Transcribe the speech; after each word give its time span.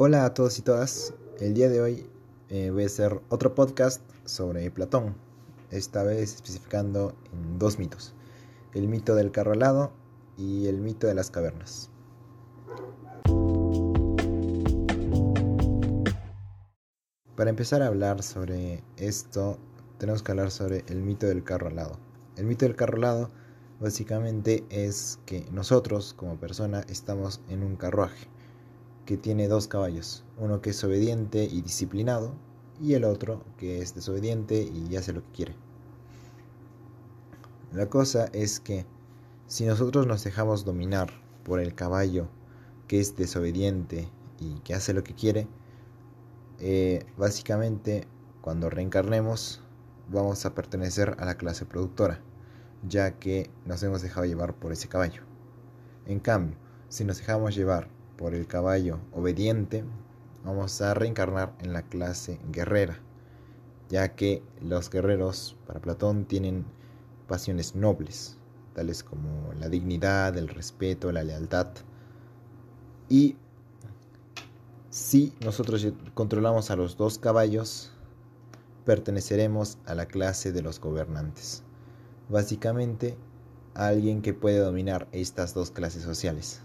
Hola 0.00 0.24
a 0.24 0.32
todos 0.32 0.60
y 0.60 0.62
todas. 0.62 1.12
El 1.40 1.54
día 1.54 1.68
de 1.68 1.80
hoy 1.80 2.06
eh, 2.50 2.70
voy 2.70 2.84
a 2.84 2.86
hacer 2.86 3.20
otro 3.30 3.56
podcast 3.56 4.00
sobre 4.26 4.70
Platón. 4.70 5.16
Esta 5.72 6.04
vez 6.04 6.36
especificando 6.36 7.16
en 7.32 7.58
dos 7.58 7.80
mitos. 7.80 8.14
El 8.74 8.86
mito 8.86 9.16
del 9.16 9.32
carro 9.32 9.54
alado 9.54 9.90
y 10.36 10.68
el 10.68 10.78
mito 10.78 11.08
de 11.08 11.14
las 11.16 11.32
cavernas. 11.32 11.90
Para 17.34 17.50
empezar 17.50 17.82
a 17.82 17.88
hablar 17.88 18.22
sobre 18.22 18.84
esto, 18.98 19.58
tenemos 19.98 20.22
que 20.22 20.30
hablar 20.30 20.52
sobre 20.52 20.84
el 20.86 21.02
mito 21.02 21.26
del 21.26 21.42
carro 21.42 21.66
alado. 21.66 21.98
El 22.36 22.46
mito 22.46 22.66
del 22.66 22.76
carro 22.76 22.98
alado 22.98 23.32
básicamente 23.80 24.64
es 24.70 25.18
que 25.26 25.48
nosotros 25.50 26.14
como 26.14 26.38
persona 26.38 26.84
estamos 26.88 27.40
en 27.48 27.64
un 27.64 27.74
carruaje 27.74 28.28
que 29.08 29.16
tiene 29.16 29.48
dos 29.48 29.68
caballos, 29.68 30.22
uno 30.36 30.60
que 30.60 30.68
es 30.68 30.84
obediente 30.84 31.42
y 31.42 31.62
disciplinado 31.62 32.34
y 32.78 32.92
el 32.92 33.04
otro 33.04 33.42
que 33.56 33.80
es 33.80 33.94
desobediente 33.94 34.60
y 34.60 34.94
hace 34.96 35.14
lo 35.14 35.22
que 35.22 35.32
quiere. 35.32 35.56
La 37.72 37.88
cosa 37.88 38.26
es 38.34 38.60
que 38.60 38.84
si 39.46 39.64
nosotros 39.64 40.06
nos 40.06 40.24
dejamos 40.24 40.66
dominar 40.66 41.08
por 41.42 41.58
el 41.58 41.74
caballo 41.74 42.28
que 42.86 43.00
es 43.00 43.16
desobediente 43.16 44.10
y 44.40 44.60
que 44.60 44.74
hace 44.74 44.92
lo 44.92 45.02
que 45.02 45.14
quiere, 45.14 45.48
eh, 46.58 47.06
básicamente 47.16 48.06
cuando 48.42 48.68
reencarnemos 48.68 49.62
vamos 50.10 50.44
a 50.44 50.54
pertenecer 50.54 51.16
a 51.18 51.24
la 51.24 51.38
clase 51.38 51.64
productora, 51.64 52.20
ya 52.86 53.18
que 53.18 53.50
nos 53.64 53.82
hemos 53.82 54.02
dejado 54.02 54.26
llevar 54.26 54.52
por 54.52 54.70
ese 54.70 54.88
caballo. 54.88 55.22
En 56.04 56.20
cambio, 56.20 56.58
si 56.90 57.06
nos 57.06 57.16
dejamos 57.16 57.54
llevar 57.54 57.96
por 58.18 58.34
el 58.34 58.48
caballo 58.48 58.98
obediente, 59.12 59.84
vamos 60.44 60.82
a 60.82 60.92
reencarnar 60.92 61.54
en 61.60 61.72
la 61.72 61.82
clase 61.82 62.40
guerrera, 62.50 62.98
ya 63.88 64.16
que 64.16 64.42
los 64.60 64.90
guerreros 64.90 65.56
para 65.66 65.80
Platón 65.80 66.24
tienen 66.24 66.66
pasiones 67.28 67.76
nobles, 67.76 68.36
tales 68.74 69.04
como 69.04 69.52
la 69.54 69.68
dignidad, 69.68 70.36
el 70.36 70.48
respeto, 70.48 71.12
la 71.12 71.22
lealtad. 71.22 71.68
Y 73.08 73.36
si 74.90 75.32
nosotros 75.40 75.86
controlamos 76.14 76.72
a 76.72 76.76
los 76.76 76.96
dos 76.96 77.18
caballos, 77.18 77.92
perteneceremos 78.84 79.78
a 79.86 79.94
la 79.94 80.06
clase 80.06 80.50
de 80.50 80.62
los 80.62 80.80
gobernantes. 80.80 81.62
Básicamente, 82.28 83.16
a 83.74 83.86
alguien 83.86 84.22
que 84.22 84.34
puede 84.34 84.58
dominar 84.58 85.06
estas 85.12 85.54
dos 85.54 85.70
clases 85.70 86.02
sociales 86.02 86.62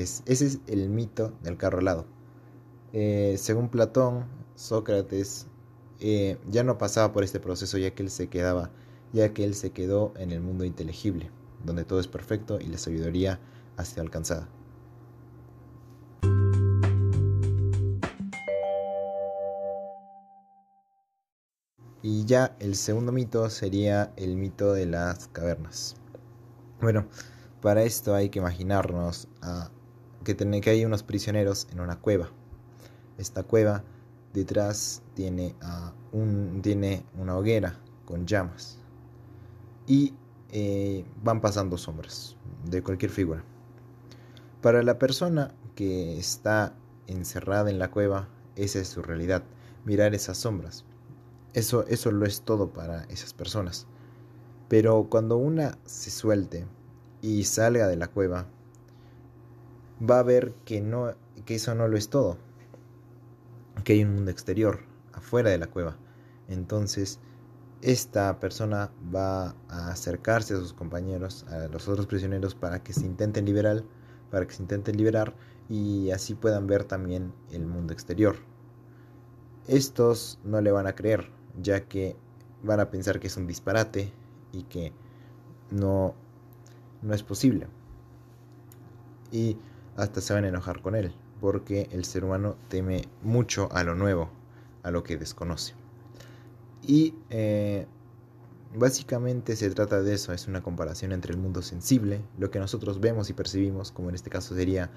ese 0.00 0.22
es 0.26 0.58
el 0.66 0.88
mito 0.88 1.32
del 1.42 1.56
carro 1.56 1.78
alado. 1.78 2.06
Eh, 2.92 3.36
según 3.38 3.68
Platón, 3.68 4.26
Sócrates 4.54 5.46
eh, 6.00 6.38
ya 6.48 6.62
no 6.62 6.78
pasaba 6.78 7.12
por 7.12 7.24
este 7.24 7.40
proceso 7.40 7.78
ya 7.78 7.92
que 7.92 8.02
él 8.02 8.10
se 8.10 8.28
quedaba, 8.28 8.70
ya 9.12 9.32
que 9.32 9.44
él 9.44 9.54
se 9.54 9.70
quedó 9.70 10.12
en 10.16 10.32
el 10.32 10.40
mundo 10.40 10.64
inteligible, 10.64 11.30
donde 11.64 11.84
todo 11.84 12.00
es 12.00 12.08
perfecto 12.08 12.60
y 12.60 12.66
la 12.66 12.78
sabiduría 12.78 13.40
ha 13.76 13.84
sido 13.84 14.02
alcanzada. 14.02 14.48
Y 22.02 22.26
ya 22.26 22.54
el 22.60 22.76
segundo 22.76 23.12
mito 23.12 23.48
sería 23.48 24.12
el 24.16 24.36
mito 24.36 24.74
de 24.74 24.84
las 24.84 25.28
cavernas. 25.28 25.96
Bueno, 26.80 27.06
para 27.62 27.82
esto 27.82 28.14
hay 28.14 28.28
que 28.28 28.40
imaginarnos 28.40 29.26
a 29.40 29.70
que, 30.24 30.36
que 30.36 30.70
hay 30.70 30.84
unos 30.84 31.02
prisioneros 31.02 31.68
en 31.72 31.80
una 31.80 32.00
cueva. 32.00 32.30
Esta 33.18 33.42
cueva 33.42 33.84
detrás 34.32 35.02
tiene, 35.14 35.54
tiene 36.62 37.04
una 37.16 37.36
hoguera 37.36 37.78
con 38.04 38.26
llamas 38.26 38.78
y 39.86 40.14
eh, 40.50 41.04
van 41.22 41.40
pasando 41.40 41.78
sombras 41.78 42.36
de 42.64 42.82
cualquier 42.82 43.10
figura. 43.10 43.44
Para 44.60 44.82
la 44.82 44.98
persona 44.98 45.54
que 45.74 46.18
está 46.18 46.74
encerrada 47.06 47.70
en 47.70 47.78
la 47.78 47.90
cueva, 47.90 48.28
esa 48.56 48.80
es 48.80 48.88
su 48.88 49.02
realidad, 49.02 49.44
mirar 49.84 50.14
esas 50.14 50.38
sombras. 50.38 50.84
Eso, 51.52 51.86
eso 51.86 52.10
lo 52.10 52.26
es 52.26 52.42
todo 52.42 52.70
para 52.72 53.04
esas 53.04 53.34
personas. 53.34 53.86
Pero 54.68 55.06
cuando 55.08 55.36
una 55.36 55.78
se 55.84 56.10
suelte 56.10 56.66
y 57.20 57.44
salga 57.44 57.86
de 57.86 57.96
la 57.96 58.08
cueva, 58.08 58.46
va 60.00 60.18
a 60.18 60.22
ver 60.22 60.54
que, 60.64 60.80
no, 60.80 61.14
que 61.44 61.56
eso 61.56 61.74
no 61.74 61.88
lo 61.88 61.96
es 61.96 62.08
todo, 62.08 62.38
que 63.84 63.94
hay 63.94 64.04
un 64.04 64.14
mundo 64.14 64.30
exterior, 64.30 64.80
afuera 65.12 65.50
de 65.50 65.58
la 65.58 65.66
cueva. 65.66 65.96
Entonces, 66.48 67.20
esta 67.82 68.40
persona 68.40 68.90
va 69.14 69.54
a 69.68 69.90
acercarse 69.90 70.54
a 70.54 70.58
sus 70.58 70.72
compañeros, 70.72 71.44
a 71.48 71.68
los 71.68 71.88
otros 71.88 72.06
prisioneros, 72.06 72.54
para 72.54 72.82
que 72.82 72.92
se 72.92 73.06
intenten 73.06 73.44
liberar, 73.44 73.84
para 74.30 74.46
que 74.46 74.54
se 74.54 74.62
intenten 74.62 74.96
liberar 74.96 75.34
y 75.68 76.10
así 76.10 76.34
puedan 76.34 76.66
ver 76.66 76.84
también 76.84 77.32
el 77.50 77.66
mundo 77.66 77.92
exterior. 77.92 78.36
Estos 79.66 80.38
no 80.44 80.60
le 80.60 80.72
van 80.72 80.86
a 80.86 80.94
creer, 80.94 81.30
ya 81.60 81.84
que 81.84 82.16
van 82.62 82.80
a 82.80 82.90
pensar 82.90 83.20
que 83.20 83.28
es 83.28 83.36
un 83.36 83.46
disparate 83.46 84.12
y 84.52 84.64
que 84.64 84.92
no 85.70 86.14
no 87.04 87.14
es 87.14 87.22
posible. 87.22 87.68
Y 89.30 89.58
hasta 89.96 90.20
se 90.20 90.34
van 90.34 90.44
a 90.44 90.48
enojar 90.48 90.82
con 90.82 90.94
él, 90.94 91.14
porque 91.40 91.88
el 91.92 92.04
ser 92.04 92.24
humano 92.24 92.56
teme 92.68 93.08
mucho 93.22 93.68
a 93.72 93.84
lo 93.84 93.94
nuevo, 93.94 94.30
a 94.82 94.90
lo 94.90 95.02
que 95.02 95.16
desconoce. 95.16 95.74
Y 96.82 97.14
eh, 97.30 97.86
básicamente 98.74 99.56
se 99.56 99.70
trata 99.70 100.02
de 100.02 100.14
eso, 100.14 100.32
es 100.32 100.48
una 100.48 100.62
comparación 100.62 101.12
entre 101.12 101.32
el 101.32 101.38
mundo 101.38 101.62
sensible, 101.62 102.20
lo 102.38 102.50
que 102.50 102.58
nosotros 102.58 103.00
vemos 103.00 103.30
y 103.30 103.32
percibimos, 103.32 103.92
como 103.92 104.08
en 104.08 104.14
este 104.14 104.30
caso 104.30 104.54
sería 104.54 104.90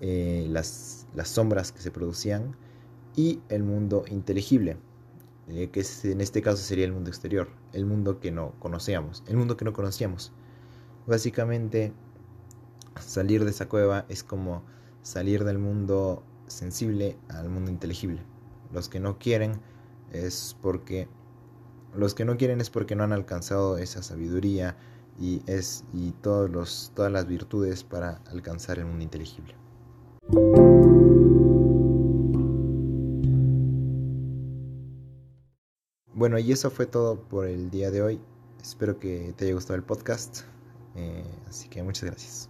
eh, 0.00 0.46
las, 0.48 1.06
las, 1.14 1.28
sombras 1.28 1.72
que 1.72 1.80
se 1.80 1.90
producían, 1.90 2.56
y 3.16 3.40
el 3.48 3.62
mundo 3.62 4.04
inteligible, 4.08 4.76
eh, 5.48 5.70
que 5.70 5.84
en 6.04 6.20
este 6.20 6.42
caso 6.42 6.58
sería 6.58 6.84
el 6.84 6.92
mundo 6.92 7.10
exterior, 7.10 7.48
el 7.72 7.86
mundo 7.86 8.20
que 8.20 8.30
no 8.30 8.54
conocíamos, 8.58 9.22
el 9.26 9.36
mundo 9.36 9.56
que 9.56 9.64
no 9.64 9.72
conocíamos. 9.72 10.32
Básicamente, 11.06 11.92
salir 13.00 13.44
de 13.44 13.50
esa 13.50 13.68
cueva 13.68 14.06
es 14.08 14.22
como 14.22 14.62
salir 15.02 15.44
del 15.44 15.58
mundo 15.58 16.22
sensible 16.46 17.18
al 17.28 17.48
mundo 17.48 17.70
inteligible. 17.70 18.22
Los 18.72 18.88
que 18.88 19.00
no 19.00 19.18
quieren 19.18 19.60
es 20.12 20.56
porque 20.60 21.08
los 21.94 22.14
que 22.14 22.24
no 22.24 22.36
quieren 22.36 22.60
es 22.60 22.70
porque 22.70 22.94
no 22.94 23.04
han 23.04 23.12
alcanzado 23.12 23.78
esa 23.78 24.02
sabiduría 24.02 24.76
y 25.18 25.42
es 25.46 25.84
y 25.92 26.12
todos 26.12 26.50
los 26.50 26.92
todas 26.94 27.10
las 27.10 27.26
virtudes 27.26 27.84
para 27.84 28.20
alcanzar 28.26 28.78
el 28.78 28.86
mundo 28.86 29.02
inteligible. 29.02 29.54
Bueno, 36.16 36.38
y 36.38 36.50
eso 36.50 36.70
fue 36.70 36.86
todo 36.86 37.20
por 37.20 37.46
el 37.46 37.70
día 37.70 37.90
de 37.90 38.02
hoy. 38.02 38.20
Espero 38.60 38.98
que 38.98 39.34
te 39.36 39.44
haya 39.44 39.54
gustado 39.54 39.76
el 39.76 39.84
podcast. 39.84 40.40
Eh, 40.94 41.24
así 41.46 41.68
que 41.68 41.82
muchas 41.82 42.04
gracias. 42.04 42.48